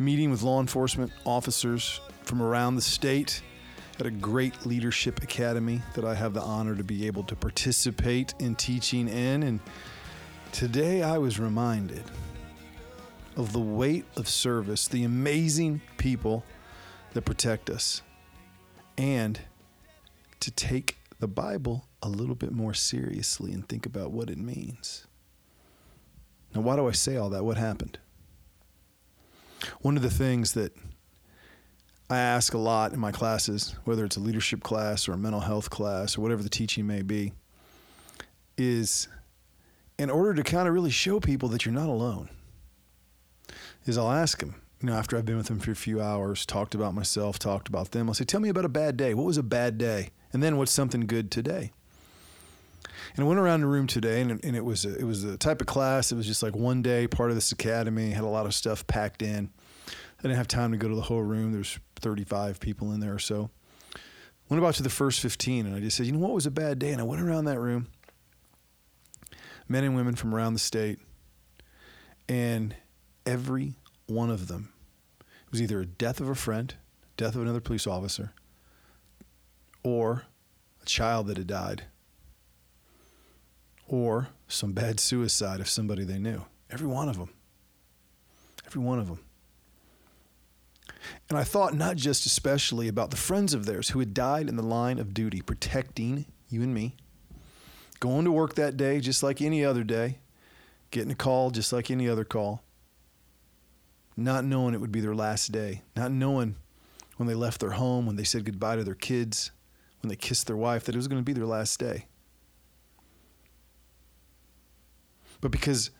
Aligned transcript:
Meeting 0.00 0.30
with 0.30 0.42
law 0.42 0.60
enforcement 0.60 1.10
officers 1.24 2.00
from 2.22 2.40
around 2.40 2.76
the 2.76 2.82
state 2.82 3.42
at 3.98 4.06
a 4.06 4.10
great 4.12 4.64
leadership 4.64 5.22
academy 5.24 5.82
that 5.94 6.04
I 6.04 6.14
have 6.14 6.34
the 6.34 6.40
honor 6.40 6.76
to 6.76 6.84
be 6.84 7.08
able 7.08 7.24
to 7.24 7.34
participate 7.34 8.32
in 8.38 8.54
teaching 8.54 9.08
in. 9.08 9.42
And 9.42 9.60
today 10.52 11.02
I 11.02 11.18
was 11.18 11.40
reminded 11.40 12.04
of 13.36 13.52
the 13.52 13.60
weight 13.60 14.04
of 14.16 14.28
service, 14.28 14.86
the 14.86 15.02
amazing 15.02 15.80
people 15.96 16.44
that 17.14 17.22
protect 17.22 17.68
us, 17.68 18.02
and 18.96 19.40
to 20.38 20.52
take 20.52 20.98
the 21.18 21.26
Bible 21.28 21.88
a 22.02 22.08
little 22.08 22.36
bit 22.36 22.52
more 22.52 22.74
seriously 22.74 23.52
and 23.52 23.68
think 23.68 23.84
about 23.84 24.12
what 24.12 24.30
it 24.30 24.38
means. 24.38 25.08
Now, 26.54 26.60
why 26.60 26.76
do 26.76 26.86
I 26.86 26.92
say 26.92 27.16
all 27.16 27.30
that? 27.30 27.44
What 27.44 27.56
happened? 27.56 27.98
One 29.80 29.96
of 29.96 30.02
the 30.02 30.10
things 30.10 30.52
that 30.52 30.72
I 32.10 32.18
ask 32.18 32.54
a 32.54 32.58
lot 32.58 32.92
in 32.92 33.00
my 33.00 33.12
classes, 33.12 33.74
whether 33.84 34.04
it's 34.04 34.16
a 34.16 34.20
leadership 34.20 34.62
class 34.62 35.08
or 35.08 35.12
a 35.12 35.18
mental 35.18 35.40
health 35.40 35.68
class 35.68 36.16
or 36.16 36.22
whatever 36.22 36.42
the 36.42 36.48
teaching 36.48 36.86
may 36.86 37.02
be, 37.02 37.32
is 38.56 39.08
in 39.98 40.10
order 40.10 40.32
to 40.34 40.42
kind 40.42 40.66
of 40.66 40.74
really 40.74 40.90
show 40.90 41.20
people 41.20 41.48
that 41.50 41.66
you're 41.66 41.74
not 41.74 41.88
alone, 41.88 42.30
is 43.84 43.98
I'll 43.98 44.10
ask 44.10 44.38
them, 44.38 44.54
you 44.80 44.88
know, 44.88 44.94
after 44.94 45.16
I've 45.16 45.26
been 45.26 45.36
with 45.36 45.48
them 45.48 45.58
for 45.58 45.70
a 45.72 45.76
few 45.76 46.00
hours, 46.00 46.46
talked 46.46 46.74
about 46.74 46.94
myself, 46.94 47.38
talked 47.38 47.68
about 47.68 47.90
them, 47.90 48.08
I'll 48.08 48.14
say, 48.14 48.24
Tell 48.24 48.40
me 48.40 48.48
about 48.48 48.64
a 48.64 48.70
bad 48.70 48.96
day. 48.96 49.12
What 49.12 49.26
was 49.26 49.38
a 49.38 49.42
bad 49.42 49.76
day? 49.76 50.10
And 50.32 50.42
then 50.42 50.56
what's 50.56 50.72
something 50.72 51.06
good 51.06 51.30
today? 51.30 51.72
And 53.16 53.24
I 53.24 53.28
went 53.28 53.40
around 53.40 53.60
the 53.60 53.66
room 53.66 53.86
today, 53.86 54.20
and, 54.20 54.42
and 54.44 54.56
it 54.56 54.64
was 54.64 54.84
a, 54.84 54.96
it 54.96 55.04
was 55.04 55.24
a 55.24 55.36
type 55.36 55.60
of 55.60 55.66
class. 55.66 56.12
It 56.12 56.16
was 56.16 56.26
just 56.26 56.42
like 56.42 56.56
one 56.56 56.82
day, 56.82 57.06
part 57.06 57.30
of 57.30 57.36
this 57.36 57.52
academy, 57.52 58.10
had 58.10 58.24
a 58.24 58.28
lot 58.28 58.46
of 58.46 58.54
stuff 58.54 58.86
packed 58.86 59.22
in. 59.22 59.50
I 59.88 60.22
didn't 60.22 60.36
have 60.36 60.48
time 60.48 60.72
to 60.72 60.78
go 60.78 60.88
to 60.88 60.94
the 60.94 61.02
whole 61.02 61.22
room. 61.22 61.52
There's 61.52 61.78
35 61.96 62.60
people 62.60 62.92
in 62.92 63.00
there 63.00 63.14
or 63.14 63.18
so. 63.18 63.50
Went 64.48 64.62
about 64.62 64.74
to 64.74 64.82
the 64.82 64.90
first 64.90 65.20
15, 65.20 65.66
and 65.66 65.74
I 65.76 65.80
just 65.80 65.96
said, 65.96 66.06
you 66.06 66.12
know 66.12 66.18
what 66.18 66.32
was 66.32 66.46
a 66.46 66.50
bad 66.50 66.78
day? 66.78 66.90
And 66.90 67.00
I 67.00 67.04
went 67.04 67.22
around 67.22 67.44
that 67.44 67.60
room, 67.60 67.88
men 69.68 69.84
and 69.84 69.94
women 69.94 70.14
from 70.14 70.34
around 70.34 70.54
the 70.54 70.58
state, 70.58 70.98
and 72.28 72.74
every 73.26 73.74
one 74.06 74.30
of 74.30 74.48
them 74.48 74.72
it 75.48 75.52
was 75.52 75.62
either 75.62 75.80
a 75.80 75.86
death 75.86 76.20
of 76.20 76.28
a 76.28 76.34
friend, 76.34 76.74
death 77.16 77.34
of 77.34 77.40
another 77.40 77.60
police 77.62 77.86
officer, 77.86 78.34
or 79.82 80.24
a 80.82 80.84
child 80.84 81.26
that 81.28 81.38
had 81.38 81.46
died 81.46 81.84
or 83.88 84.28
some 84.46 84.72
bad 84.72 85.00
suicide 85.00 85.60
of 85.60 85.68
somebody 85.68 86.04
they 86.04 86.18
knew. 86.18 86.44
Every 86.70 86.86
one 86.86 87.08
of 87.08 87.18
them. 87.18 87.30
Every 88.66 88.82
one 88.82 88.98
of 88.98 89.08
them. 89.08 89.20
And 91.28 91.38
I 91.38 91.44
thought 91.44 91.74
not 91.74 91.96
just 91.96 92.26
especially 92.26 92.88
about 92.88 93.10
the 93.10 93.16
friends 93.16 93.54
of 93.54 93.64
theirs 93.64 93.90
who 93.90 93.98
had 93.98 94.14
died 94.14 94.48
in 94.48 94.56
the 94.56 94.62
line 94.62 94.98
of 94.98 95.14
duty, 95.14 95.40
protecting 95.40 96.26
you 96.48 96.62
and 96.62 96.74
me, 96.74 96.96
going 98.00 98.24
to 98.24 98.32
work 98.32 98.54
that 98.54 98.76
day 98.76 99.00
just 99.00 99.22
like 99.22 99.40
any 99.40 99.64
other 99.64 99.84
day, 99.84 100.18
getting 100.90 101.10
a 101.10 101.16
call 101.16 101.50
just 101.50 101.72
like 101.72 101.90
any 101.90 102.08
other 102.08 102.24
call, 102.24 102.62
not 104.16 104.44
knowing 104.44 104.74
it 104.74 104.80
would 104.80 104.92
be 104.92 105.00
their 105.00 105.14
last 105.14 105.52
day, 105.52 105.82
not 105.96 106.10
knowing 106.10 106.56
when 107.16 107.26
they 107.26 107.34
left 107.34 107.60
their 107.60 107.70
home, 107.70 108.06
when 108.06 108.16
they 108.16 108.24
said 108.24 108.44
goodbye 108.44 108.76
to 108.76 108.84
their 108.84 108.94
kids, 108.94 109.50
when 110.02 110.08
they 110.08 110.16
kissed 110.16 110.46
their 110.46 110.56
wife, 110.56 110.84
that 110.84 110.94
it 110.94 110.98
was 110.98 111.08
going 111.08 111.20
to 111.20 111.24
be 111.24 111.32
their 111.32 111.46
last 111.46 111.78
day. 111.80 112.06
But 115.40 115.50
because 115.50 115.90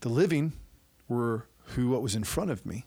the 0.00 0.08
living 0.08 0.52
were 1.08 1.46
who 1.68 1.88
what 1.90 2.02
was 2.02 2.14
in 2.14 2.24
front 2.24 2.50
of 2.50 2.66
me. 2.66 2.84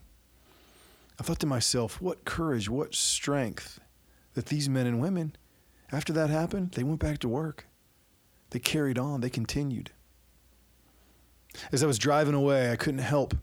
I 1.20 1.24
thought 1.24 1.40
to 1.40 1.48
myself, 1.48 2.00
what 2.02 2.26
courage, 2.26 2.70
what 2.70 2.94
strength 2.94 3.80
that 4.36 4.48
these 4.48 4.70
men 4.70 4.86
and 4.86 5.02
women, 5.02 5.36
after 5.92 6.14
that 6.14 6.30
happened, 6.30 6.74
they 6.74 6.84
went 6.84 7.00
back 7.00 7.18
to 7.20 7.28
work. 7.28 7.66
They 8.52 8.60
carried 8.60 9.00
on, 9.00 9.22
they 9.22 9.30
continued. 9.30 9.92
As 11.72 11.84
I 11.84 11.88
was 11.88 11.98
driving 11.98 12.36
away, 12.36 12.72
I 12.72 12.76
couldn't 12.76 13.00
help 13.00 13.34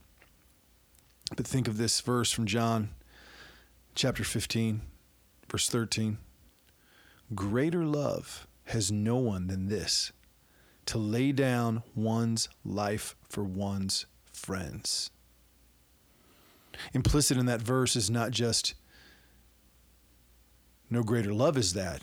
but 1.37 1.47
think 1.47 1.67
of 1.67 1.79
this 1.79 2.01
verse 2.01 2.31
from 2.31 2.47
John 2.47 2.91
chapter 3.95 4.23
15, 4.23 4.83
verse 5.51 5.69
13. 5.69 6.19
Greater 7.35 7.85
love 7.85 8.47
has 8.67 8.93
no 8.93 9.17
one 9.17 9.49
than 9.49 9.69
this 9.69 10.13
to 10.87 10.99
lay 10.99 11.33
down 11.33 11.83
one's 11.95 12.49
life 12.65 13.17
for 13.29 13.45
one's 13.45 14.07
friends. 14.33 15.11
Implicit 16.93 17.37
in 17.37 17.47
that 17.47 17.63
verse 17.63 17.97
is 17.97 18.11
not 18.11 18.31
just 18.31 18.75
no 20.91 21.03
greater 21.03 21.33
love 21.33 21.57
is 21.57 21.73
that, 21.75 22.03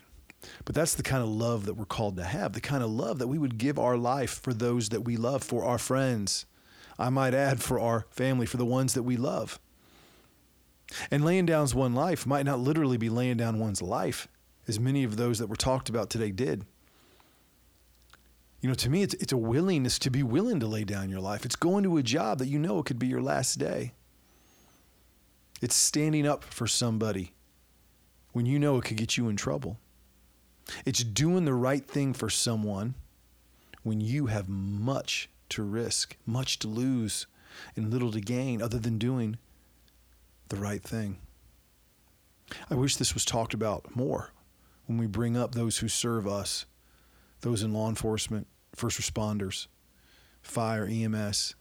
but 0.65 0.73
that's 0.73 0.95
the 0.95 1.03
kind 1.03 1.21
of 1.21 1.29
love 1.29 1.65
that 1.65 1.75
we're 1.75 1.85
called 1.85 2.17
to 2.17 2.23
have, 2.23 2.53
the 2.53 2.61
kind 2.61 2.83
of 2.83 2.89
love 2.89 3.19
that 3.19 3.27
we 3.27 3.37
would 3.37 3.57
give 3.57 3.77
our 3.77 3.97
life 3.97 4.41
for 4.41 4.53
those 4.53 4.89
that 4.89 5.01
we 5.01 5.17
love, 5.17 5.43
for 5.43 5.63
our 5.63 5.77
friends. 5.77 6.45
I 6.97 7.09
might 7.09 7.33
add, 7.33 7.61
for 7.61 7.79
our 7.79 8.05
family, 8.09 8.45
for 8.45 8.57
the 8.57 8.65
ones 8.65 8.93
that 8.93 9.03
we 9.03 9.17
love. 9.17 9.59
And 11.09 11.23
laying 11.23 11.45
down 11.45 11.67
one 11.69 11.93
life 11.93 12.25
might 12.25 12.45
not 12.45 12.59
literally 12.59 12.97
be 12.97 13.09
laying 13.09 13.37
down 13.37 13.59
one's 13.59 13.81
life, 13.81 14.27
as 14.67 14.79
many 14.79 15.03
of 15.03 15.15
those 15.15 15.39
that 15.39 15.47
were 15.47 15.55
talked 15.55 15.89
about 15.89 16.09
today 16.09 16.31
did 16.31 16.65
you 18.61 18.69
know, 18.69 18.75
to 18.75 18.89
me, 18.89 19.01
it's, 19.01 19.15
it's 19.15 19.33
a 19.33 19.37
willingness 19.37 19.97
to 19.99 20.11
be 20.11 20.21
willing 20.21 20.59
to 20.59 20.67
lay 20.67 20.83
down 20.83 21.09
your 21.09 21.19
life. 21.19 21.45
It's 21.45 21.55
going 21.55 21.83
to 21.83 21.97
a 21.97 22.03
job 22.03 22.37
that 22.37 22.47
you 22.47 22.59
know 22.59 22.79
it 22.79 22.85
could 22.85 22.99
be 22.99 23.07
your 23.07 23.21
last 23.21 23.55
day. 23.55 23.93
It's 25.61 25.75
standing 25.75 26.27
up 26.27 26.43
for 26.43 26.67
somebody 26.67 27.33
when 28.33 28.45
you 28.45 28.59
know 28.59 28.77
it 28.77 28.85
could 28.85 28.97
get 28.97 29.17
you 29.17 29.29
in 29.29 29.35
trouble. 29.35 29.77
It's 30.85 31.03
doing 31.03 31.45
the 31.45 31.55
right 31.55 31.85
thing 31.85 32.13
for 32.13 32.29
someone 32.29 32.93
when 33.81 33.99
you 33.99 34.27
have 34.27 34.47
much 34.47 35.29
to 35.49 35.63
risk, 35.63 36.15
much 36.25 36.59
to 36.59 36.67
lose, 36.67 37.25
and 37.75 37.91
little 37.91 38.11
to 38.11 38.21
gain 38.21 38.61
other 38.61 38.79
than 38.79 38.97
doing 38.97 39.37
the 40.49 40.55
right 40.55 40.83
thing. 40.83 41.17
I 42.69 42.75
wish 42.75 42.95
this 42.95 43.13
was 43.13 43.25
talked 43.25 43.53
about 43.53 43.95
more 43.95 44.31
when 44.85 44.97
we 44.97 45.07
bring 45.07 45.35
up 45.35 45.53
those 45.53 45.79
who 45.79 45.87
serve 45.87 46.27
us 46.27 46.65
those 47.41 47.63
in 47.63 47.73
law 47.73 47.89
enforcement, 47.89 48.47
first 48.75 48.99
responders, 48.99 49.67
fire, 50.41 50.87
EMS, 50.89 51.55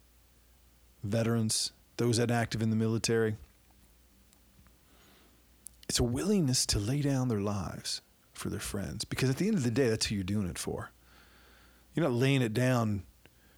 veterans, 1.03 1.73
those 1.97 2.19
that 2.19 2.31
active 2.31 2.63
in 2.63 2.71
the 2.71 2.77
military. 2.77 3.37
It's 5.89 5.99
a 5.99 6.05
willingness 6.05 6.67
to 6.67 6.79
lay 6.79 7.03
down 7.03 7.29
their 7.29 7.41
lives 7.41 8.01
for 8.33 8.49
their 8.49 8.61
friends 8.61 9.05
because 9.05 9.29
at 9.29 9.37
the 9.37 9.49
end 9.49 9.57
of 9.57 9.65
the 9.65 9.71
day, 9.71 9.89
that's 9.89 10.07
who 10.07 10.15
you're 10.15 10.25
doing 10.25 10.49
it 10.49 10.59
for. 10.59 10.91
You're 11.95 12.07
not 12.07 12.15
laying 12.15 12.43
it 12.43 12.55
down 12.55 13.03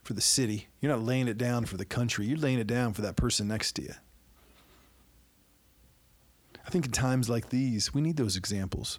for 0.03 0.15
the 0.15 0.21
city, 0.21 0.69
you're 0.81 0.91
not 0.91 1.05
laying 1.05 1.29
it 1.29 1.39
down 1.39 1.65
for 1.65 1.77
the 1.77 1.85
country, 1.85 2.27
you're 2.27 2.39
laying 2.39 2.59
it 2.59 2.67
down 2.67 2.93
for 2.93 3.03
that 3.03 3.15
person 3.15 3.47
next 3.47 3.73
to 3.73 3.83
you. 3.83 3.95
I 6.67 6.71
think 6.71 6.87
in 6.87 6.93
times 6.93 7.29
like 7.29 7.51
these, 7.51 7.95
we 7.95 8.01
need 8.01 8.17
those 8.17 8.37
examples 8.37 8.99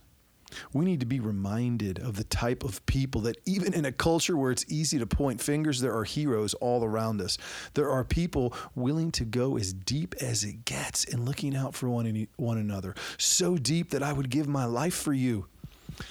we 0.71 0.85
need 0.85 0.99
to 0.99 1.05
be 1.05 1.19
reminded 1.19 1.99
of 1.99 2.15
the 2.15 2.23
type 2.23 2.63
of 2.63 2.85
people 2.85 3.21
that, 3.21 3.37
even 3.45 3.73
in 3.73 3.85
a 3.85 3.91
culture 3.91 4.37
where 4.37 4.51
it's 4.51 4.65
easy 4.67 4.99
to 4.99 5.05
point 5.05 5.41
fingers, 5.41 5.79
there 5.79 5.95
are 5.95 6.03
heroes 6.03 6.53
all 6.55 6.83
around 6.83 7.21
us. 7.21 7.37
There 7.73 7.89
are 7.89 8.03
people 8.03 8.53
willing 8.75 9.11
to 9.13 9.25
go 9.25 9.57
as 9.57 9.73
deep 9.73 10.15
as 10.21 10.43
it 10.43 10.65
gets 10.65 11.05
and 11.05 11.25
looking 11.25 11.55
out 11.55 11.75
for 11.75 11.89
one, 11.89 12.27
one 12.37 12.57
another. 12.57 12.95
So 13.17 13.57
deep 13.57 13.91
that 13.91 14.03
I 14.03 14.13
would 14.13 14.29
give 14.29 14.47
my 14.47 14.65
life 14.65 14.95
for 14.95 15.13
you. 15.13 15.47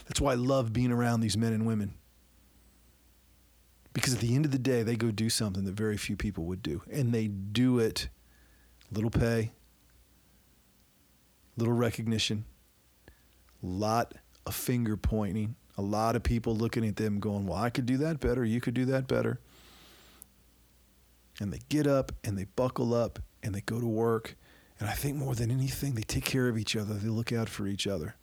That's 0.06 0.20
why 0.20 0.32
I 0.32 0.36
love 0.36 0.72
being 0.72 0.92
around 0.92 1.20
these 1.20 1.36
men 1.36 1.52
and 1.52 1.66
women. 1.66 1.94
Because 3.92 4.14
at 4.14 4.20
the 4.20 4.34
end 4.34 4.44
of 4.44 4.52
the 4.52 4.58
day, 4.58 4.82
they 4.82 4.96
go 4.96 5.10
do 5.10 5.28
something 5.28 5.64
that 5.64 5.74
very 5.74 5.96
few 5.96 6.16
people 6.16 6.44
would 6.44 6.62
do. 6.62 6.82
And 6.90 7.12
they 7.12 7.26
do 7.28 7.78
it 7.78 8.08
little 8.90 9.10
pay, 9.10 9.52
little 11.56 11.74
recognition, 11.74 12.44
lot 13.62 14.14
a 14.46 14.52
finger 14.52 14.96
pointing, 14.96 15.56
a 15.76 15.82
lot 15.82 16.16
of 16.16 16.22
people 16.22 16.54
looking 16.54 16.86
at 16.86 16.96
them 16.96 17.20
going, 17.20 17.46
Well, 17.46 17.58
I 17.58 17.70
could 17.70 17.86
do 17.86 17.96
that 17.98 18.20
better. 18.20 18.44
You 18.44 18.60
could 18.60 18.74
do 18.74 18.84
that 18.86 19.06
better. 19.06 19.40
And 21.40 21.52
they 21.52 21.60
get 21.68 21.86
up 21.86 22.12
and 22.22 22.36
they 22.36 22.44
buckle 22.44 22.94
up 22.94 23.18
and 23.42 23.54
they 23.54 23.62
go 23.62 23.80
to 23.80 23.86
work. 23.86 24.36
And 24.78 24.88
I 24.88 24.92
think 24.92 25.16
more 25.16 25.34
than 25.34 25.50
anything, 25.50 25.94
they 25.94 26.02
take 26.02 26.24
care 26.24 26.48
of 26.48 26.58
each 26.58 26.76
other, 26.76 26.94
they 26.94 27.08
look 27.08 27.32
out 27.32 27.48
for 27.48 27.66
each 27.66 27.86
other. 27.86 28.16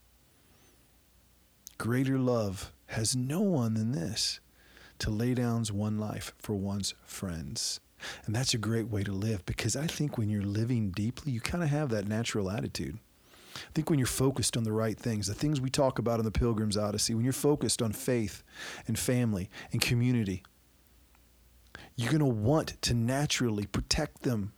Greater 1.77 2.19
love 2.19 2.71
has 2.87 3.15
no 3.15 3.39
one 3.39 3.75
than 3.75 3.93
this 3.93 4.39
to 4.99 5.09
lay 5.09 5.33
down 5.33 5.63
one 5.71 5.97
life 5.97 6.33
for 6.37 6.53
one's 6.53 6.93
friends. 7.03 7.79
And 8.25 8.35
that's 8.35 8.53
a 8.53 8.57
great 8.57 8.89
way 8.89 9.03
to 9.03 9.11
live 9.11 9.45
because 9.45 9.75
I 9.75 9.87
think 9.87 10.17
when 10.17 10.29
you're 10.29 10.41
living 10.41 10.91
deeply, 10.91 11.31
you 11.31 11.41
kind 11.41 11.63
of 11.63 11.69
have 11.69 11.89
that 11.89 12.07
natural 12.07 12.49
attitude. 12.49 12.99
I 13.67 13.71
think 13.73 13.89
when 13.89 13.99
you're 13.99 14.07
focused 14.07 14.55
on 14.55 14.63
the 14.63 14.71
right 14.71 14.97
things, 14.97 15.27
the 15.27 15.33
things 15.33 15.59
we 15.59 15.69
talk 15.69 15.99
about 15.99 16.19
in 16.19 16.25
the 16.25 16.31
Pilgrim's 16.31 16.77
Odyssey, 16.77 17.13
when 17.13 17.23
you're 17.23 17.33
focused 17.33 17.81
on 17.81 17.91
faith 17.91 18.43
and 18.87 18.97
family 18.97 19.49
and 19.71 19.81
community, 19.81 20.43
you're 21.95 22.11
going 22.11 22.19
to 22.19 22.25
want 22.25 22.81
to 22.81 22.93
naturally 22.93 23.65
protect 23.65 24.23
them. 24.23 24.53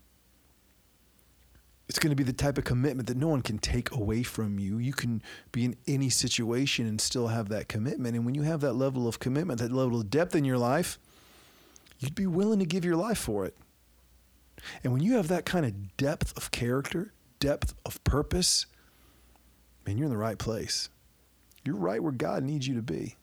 It's 1.89 1.99
going 1.99 2.11
to 2.11 2.15
be 2.15 2.23
the 2.23 2.31
type 2.31 2.57
of 2.57 2.63
commitment 2.63 3.07
that 3.09 3.17
no 3.17 3.27
one 3.27 3.41
can 3.41 3.57
take 3.57 3.91
away 3.91 4.23
from 4.23 4.59
you. 4.59 4.77
You 4.77 4.93
can 4.93 5.21
be 5.51 5.65
in 5.65 5.75
any 5.87 6.09
situation 6.09 6.87
and 6.87 7.01
still 7.01 7.27
have 7.27 7.49
that 7.49 7.67
commitment. 7.67 8.15
And 8.15 8.25
when 8.25 8.35
you 8.35 8.43
have 8.43 8.61
that 8.61 8.73
level 8.73 9.07
of 9.07 9.19
commitment, 9.19 9.59
that 9.59 9.73
level 9.73 9.99
of 9.99 10.09
depth 10.09 10.35
in 10.35 10.45
your 10.45 10.57
life, 10.57 10.99
you'd 11.99 12.15
be 12.15 12.27
willing 12.27 12.59
to 12.59 12.65
give 12.65 12.85
your 12.85 12.95
life 12.95 13.17
for 13.17 13.45
it. 13.45 13.57
And 14.83 14.93
when 14.93 15.01
you 15.01 15.15
have 15.15 15.27
that 15.27 15.45
kind 15.45 15.65
of 15.65 15.97
depth 15.97 16.35
of 16.37 16.51
character, 16.51 17.13
depth 17.39 17.73
of 17.85 18.01
purpose, 18.03 18.67
man, 19.85 19.97
you're 19.97 20.05
in 20.05 20.11
the 20.11 20.17
right 20.17 20.37
place. 20.37 20.89
You're 21.63 21.75
right 21.75 22.01
where 22.01 22.11
God 22.11 22.43
needs 22.43 22.67
you 22.67 22.75
to 22.75 22.81
be. 22.81 23.15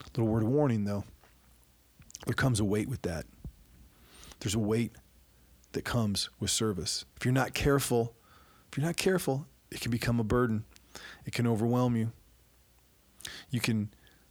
A 0.00 0.20
little 0.20 0.32
word 0.32 0.42
of 0.42 0.48
warning, 0.48 0.84
though. 0.84 1.04
There 2.26 2.34
comes 2.34 2.60
a 2.60 2.64
weight 2.64 2.88
with 2.88 3.02
that. 3.02 3.26
There's 4.40 4.54
a 4.54 4.60
weight 4.60 4.92
that 5.72 5.84
comes 5.84 6.30
with 6.40 6.50
service. 6.50 7.04
If 7.16 7.24
you're 7.24 7.32
not 7.32 7.54
careful, 7.54 8.14
if 8.70 8.78
you're 8.78 8.86
not 8.86 8.96
careful, 8.96 9.46
it 9.70 9.80
can 9.80 9.90
become 9.90 10.20
a 10.20 10.24
burden. 10.24 10.64
It 11.24 11.32
can 11.32 11.46
overwhelm 11.46 11.96
you. 11.96 12.12
You 13.50 13.60
can 13.60 13.90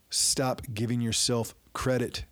stop 0.09 0.61
giving 0.73 1.01
yourself 1.01 1.53
credit 1.73 2.25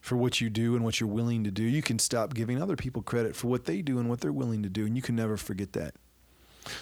for 0.00 0.16
what 0.16 0.40
you 0.40 0.50
do 0.50 0.74
and 0.74 0.84
what 0.84 1.00
you're 1.00 1.08
willing 1.08 1.44
to 1.44 1.50
do. 1.50 1.62
You 1.62 1.82
can 1.82 1.98
stop 1.98 2.34
giving 2.34 2.60
other 2.60 2.76
people 2.76 3.02
credit 3.02 3.36
for 3.36 3.48
what 3.48 3.66
they 3.66 3.82
do 3.82 3.98
and 3.98 4.08
what 4.08 4.20
they're 4.20 4.32
willing 4.32 4.62
to 4.62 4.68
do, 4.68 4.86
and 4.86 4.96
you 4.96 5.02
can 5.02 5.16
never 5.16 5.36
forget 5.36 5.72
that. 5.74 5.94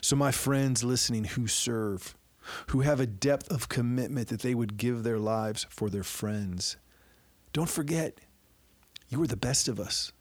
So, 0.00 0.17
my 0.17 0.31
friends 0.31 0.85
listening 0.85 1.25
who 1.25 1.46
serve, 1.46 2.17
who 2.69 2.81
have 2.81 3.00
a 3.00 3.06
depth 3.06 3.50
of 3.50 3.69
commitment 3.69 4.29
that 4.29 4.40
they 4.40 4.55
would 4.55 4.76
give 4.76 5.02
their 5.02 5.19
lives 5.19 5.67
for 5.70 5.90
their 5.90 6.05
friends, 6.05 6.76
don't 7.52 7.69
forget, 7.69 8.20
you 9.08 9.23
are 9.23 9.26
the 9.26 9.37
best 9.37 9.69
of 9.69 9.81
us. 9.81 10.12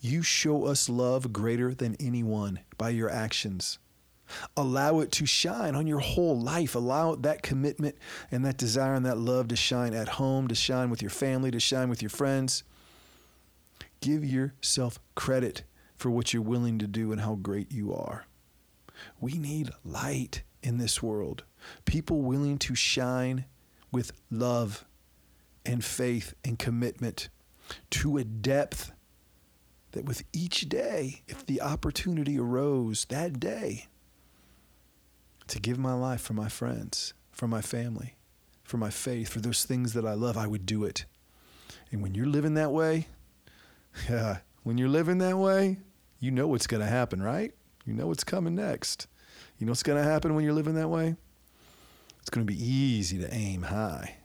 You 0.00 0.22
show 0.22 0.66
us 0.66 0.88
love 0.88 1.32
greater 1.32 1.74
than 1.74 1.96
anyone 1.98 2.60
by 2.76 2.90
your 2.90 3.10
actions. 3.10 3.78
Allow 4.56 5.00
it 5.00 5.10
to 5.12 5.26
shine 5.26 5.74
on 5.74 5.86
your 5.86 5.98
whole 5.98 6.38
life. 6.38 6.74
Allow 6.74 7.16
that 7.16 7.42
commitment 7.42 7.96
and 8.30 8.44
that 8.44 8.56
desire 8.56 8.94
and 8.94 9.06
that 9.06 9.18
love 9.18 9.48
to 9.48 9.56
shine 9.56 9.94
at 9.94 10.08
home, 10.08 10.48
to 10.48 10.54
shine 10.54 10.90
with 10.90 11.02
your 11.02 11.10
family, 11.10 11.50
to 11.50 11.60
shine 11.60 11.88
with 11.88 12.02
your 12.02 12.10
friends. 12.10 12.62
Give 14.00 14.24
yourself 14.24 14.98
credit 15.14 15.64
for 15.96 16.10
what 16.10 16.32
you're 16.32 16.42
willing 16.42 16.78
to 16.78 16.86
do 16.86 17.12
and 17.12 17.20
how 17.20 17.34
great 17.34 17.70
you 17.72 17.92
are. 17.92 18.26
We 19.20 19.34
need 19.34 19.70
light 19.84 20.42
in 20.62 20.78
this 20.78 21.02
world. 21.02 21.44
People 21.84 22.22
willing 22.22 22.58
to 22.58 22.74
shine 22.74 23.44
with 23.92 24.12
love 24.30 24.84
and 25.64 25.84
faith 25.84 26.34
and 26.44 26.58
commitment 26.58 27.28
to 27.90 28.16
a 28.16 28.24
depth 28.24 28.92
that 29.92 30.04
with 30.04 30.22
each 30.32 30.68
day, 30.68 31.22
if 31.26 31.44
the 31.44 31.60
opportunity 31.60 32.38
arose 32.38 33.06
that 33.06 33.40
day, 33.40 33.86
to 35.48 35.58
give 35.58 35.78
my 35.78 35.94
life 35.94 36.20
for 36.20 36.32
my 36.32 36.48
friends, 36.48 37.12
for 37.32 37.48
my 37.48 37.60
family, 37.60 38.16
for 38.62 38.76
my 38.76 38.90
faith, 38.90 39.28
for 39.28 39.40
those 39.40 39.64
things 39.64 39.94
that 39.94 40.06
I 40.06 40.14
love, 40.14 40.36
I 40.36 40.46
would 40.46 40.64
do 40.64 40.84
it. 40.84 41.06
And 41.90 42.02
when 42.02 42.14
you're 42.14 42.26
living 42.26 42.54
that 42.54 42.70
way, 42.70 43.08
yeah, 44.08 44.38
when 44.62 44.78
you're 44.78 44.88
living 44.88 45.18
that 45.18 45.38
way, 45.38 45.78
you 46.20 46.30
know 46.30 46.46
what's 46.46 46.68
going 46.68 46.82
to 46.82 46.86
happen, 46.88 47.22
right? 47.22 47.52
You 47.90 47.96
know 47.96 48.06
what's 48.06 48.22
coming 48.22 48.54
next. 48.54 49.08
You 49.58 49.66
know 49.66 49.72
what's 49.72 49.82
going 49.82 50.00
to 50.00 50.08
happen 50.08 50.36
when 50.36 50.44
you're 50.44 50.54
living 50.54 50.76
that 50.76 50.90
way? 50.90 51.16
It's 52.20 52.30
going 52.30 52.46
to 52.46 52.52
be 52.52 52.64
easy 52.64 53.18
to 53.18 53.34
aim 53.34 53.62
high 53.62 54.18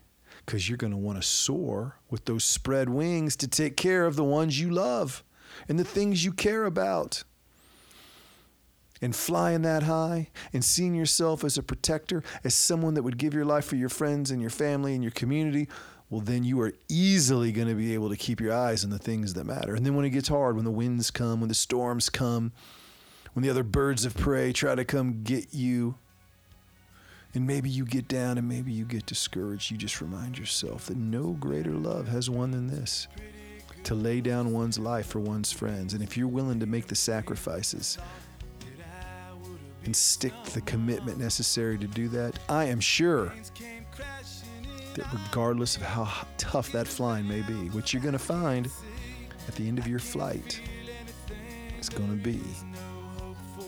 because 0.45 0.69
you're 0.69 0.77
going 0.77 0.91
to 0.91 0.97
want 0.97 1.19
to 1.19 1.27
soar 1.27 1.95
with 2.11 2.25
those 2.25 2.43
spread 2.43 2.89
wings 2.89 3.35
to 3.37 3.47
take 3.47 3.75
care 3.75 4.05
of 4.05 4.17
the 4.17 4.23
ones 4.23 4.59
you 4.59 4.69
love 4.69 5.23
and 5.67 5.79
the 5.79 5.83
things 5.83 6.23
you 6.23 6.31
care 6.31 6.65
about 6.65 7.23
and 9.01 9.15
flying 9.15 9.63
that 9.63 9.81
high 9.81 10.29
and 10.53 10.63
seeing 10.63 10.93
yourself 10.93 11.43
as 11.43 11.57
a 11.57 11.63
protector, 11.63 12.21
as 12.43 12.53
someone 12.53 12.93
that 12.93 13.01
would 13.01 13.17
give 13.17 13.33
your 13.33 13.45
life 13.45 13.65
for 13.65 13.77
your 13.77 13.89
friends 13.89 14.29
and 14.29 14.41
your 14.41 14.51
family 14.51 14.93
and 14.93 15.03
your 15.03 15.11
community, 15.11 15.67
well, 16.11 16.21
then 16.21 16.43
you 16.43 16.61
are 16.61 16.73
easily 16.87 17.51
going 17.51 17.67
to 17.67 17.73
be 17.73 17.95
able 17.95 18.09
to 18.09 18.15
keep 18.15 18.39
your 18.39 18.53
eyes 18.53 18.83
on 18.83 18.91
the 18.91 18.99
things 18.99 19.33
that 19.33 19.45
matter. 19.45 19.73
And 19.73 19.83
then 19.83 19.95
when 19.95 20.05
it 20.05 20.11
gets 20.11 20.27
hard, 20.27 20.55
when 20.55 20.65
the 20.65 20.71
winds 20.71 21.09
come, 21.09 21.39
when 21.39 21.49
the 21.49 21.55
storms 21.55 22.11
come, 22.11 22.51
when 23.35 23.43
the 23.43 23.49
other 23.49 23.63
birds 23.63 24.05
of 24.05 24.15
prey 24.15 24.53
try 24.53 24.75
to 24.75 24.85
come 24.85 25.21
get 25.23 25.53
you, 25.53 25.95
and 27.33 27.45
maybe 27.45 27.69
you 27.69 27.85
get 27.85 28.07
down 28.07 28.37
and 28.37 28.47
maybe 28.47 28.71
you 28.71 28.85
get 28.85 29.05
discouraged, 29.05 29.69
you 29.69 29.77
just 29.77 29.99
remind 29.99 30.37
yourself 30.39 30.85
that 30.85 30.95
no 30.95 31.33
greater 31.33 31.73
love 31.73 32.07
has 32.07 32.29
one 32.29 32.51
than 32.51 32.67
this 32.67 33.09
to 33.83 33.93
lay 33.93 34.21
down 34.21 34.53
one's 34.53 34.79
life 34.79 35.07
for 35.07 35.19
one's 35.19 35.51
friends. 35.51 35.93
And 35.93 36.01
if 36.01 36.15
you're 36.15 36.29
willing 36.29 36.61
to 36.61 36.65
make 36.65 36.87
the 36.87 36.95
sacrifices, 36.95 37.97
and 39.83 39.93
stick 39.95 40.33
to 40.45 40.53
the 40.53 40.61
commitment 40.61 41.19
necessary 41.19 41.77
to 41.77 41.87
do 41.87 42.07
that, 42.07 42.39
I 42.49 42.65
am 42.65 42.79
sure 42.79 43.33
that 44.95 45.05
regardless 45.13 45.75
of 45.75 45.83
how 45.83 46.25
tough 46.37 46.71
that 46.71 46.87
flying 46.87 47.27
may 47.27 47.41
be, 47.41 47.69
what 47.69 47.93
you're 47.93 48.01
going 48.01 48.13
to 48.13 48.19
find 48.19 48.69
at 49.47 49.55
the 49.55 49.67
end 49.67 49.77
of 49.77 49.87
your 49.87 49.99
flight 49.99 50.61
is 51.79 51.89
going 51.89 52.09
to 52.09 52.23
be 52.23 52.41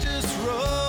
Just 0.00 0.46
roll 0.46 0.85